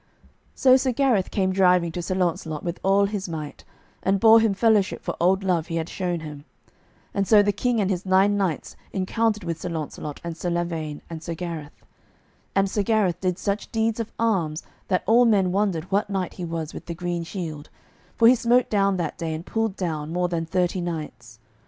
So 0.55 0.77
Sir 0.77 0.91
Gareth 0.91 1.29
came 1.29 1.53
driving 1.53 1.91
to 1.91 2.01
Sir 2.01 2.15
Launcelot 2.15 2.63
with 2.63 2.79
all 2.81 3.05
his 3.05 3.29
might, 3.29 3.63
and 4.01 4.19
bore 4.19 4.39
him 4.39 4.55
fellowship 4.55 5.03
for 5.03 5.15
old 5.21 5.43
love 5.43 5.67
he 5.67 5.75
had 5.75 5.89
shown 5.89 6.21
him. 6.21 6.43
And 7.13 7.27
so 7.27 7.43
the 7.43 7.51
King 7.51 7.79
and 7.79 7.91
his 7.91 8.03
nine 8.03 8.35
knights 8.35 8.75
encountered 8.93 9.43
with 9.43 9.61
Sir 9.61 9.69
Launcelot 9.69 10.19
and 10.23 10.35
Sir 10.35 10.49
Lavaine 10.49 11.03
and 11.07 11.21
Sir 11.21 11.35
Gareth. 11.35 11.85
And 12.55 12.67
Sir 12.67 12.81
Gareth 12.81 13.21
did 13.21 13.37
such 13.37 13.71
deeds 13.71 13.99
of 13.99 14.11
arms 14.17 14.63
that 14.87 15.03
all 15.05 15.23
men 15.25 15.51
wondered 15.51 15.83
what 15.91 16.09
knight 16.09 16.33
he 16.33 16.45
was 16.45 16.73
with 16.73 16.87
the 16.87 16.95
green 16.95 17.23
shield; 17.23 17.69
for 18.15 18.27
he 18.27 18.33
smote 18.33 18.71
down 18.71 18.97
that 18.97 19.19
day 19.19 19.35
and 19.35 19.45
pulled 19.45 19.75
down 19.75 20.11
more 20.11 20.29
than 20.29 20.47
thirty 20.47 20.81
knights. 20.81 21.37